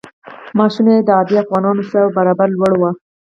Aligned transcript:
معاشونه 0.57 0.91
یې 0.95 1.01
د 1.07 1.09
عادي 1.17 1.35
افغانانو 1.43 1.83
څو 1.91 2.01
برابره 2.15 2.51
لوړ 2.55 2.71
وو. 2.77 2.89